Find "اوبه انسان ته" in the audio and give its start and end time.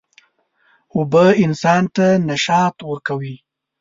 0.95-2.05